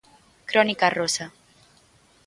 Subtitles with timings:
[0.49, 1.25] Crónica rosa.